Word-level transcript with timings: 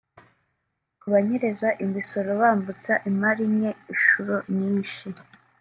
Ku 0.99 1.05
banyereza 1.13 1.67
imisoro 1.85 2.29
bambutsa 2.41 2.93
imari 3.09 3.43
nke 3.55 3.71
inshuro 3.91 4.35
nyinshi 4.57 5.07